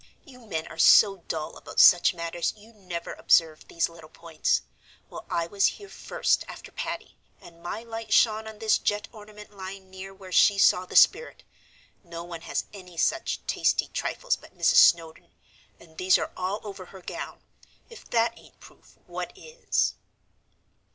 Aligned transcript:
You 0.25 0.47
men 0.47 0.65
are 0.65 0.79
so 0.79 1.17
dull 1.27 1.55
about 1.57 1.79
such 1.79 2.15
matters 2.15 2.55
you'd 2.57 2.75
never 2.75 3.13
observe 3.13 3.67
these 3.67 3.87
little 3.87 4.09
points. 4.09 4.63
Well, 5.11 5.27
I 5.29 5.45
was 5.45 5.67
here 5.77 5.89
first 5.89 6.43
after 6.47 6.71
Patty, 6.71 7.17
and 7.39 7.61
my 7.61 7.83
light 7.83 8.11
shone 8.11 8.47
on 8.47 8.57
this 8.57 8.79
jet 8.79 9.07
ornament 9.11 9.55
lying 9.55 9.91
near 9.91 10.11
where 10.11 10.31
she 10.31 10.57
saw 10.57 10.87
the 10.87 10.95
spirit. 10.95 11.43
No 12.03 12.23
one 12.23 12.41
has 12.41 12.65
any 12.73 12.97
such 12.97 13.41
tasty 13.45 13.89
trifles 13.89 14.35
but 14.35 14.57
Mrs. 14.57 14.77
Snowdon, 14.91 15.35
and 15.79 15.99
these 15.99 16.17
are 16.17 16.31
all 16.35 16.61
over 16.63 16.85
her 16.85 17.01
gown. 17.03 17.43
If 17.87 18.09
that 18.09 18.35
ain't 18.39 18.59
proof, 18.59 18.97
what 19.05 19.31
is?" 19.37 19.93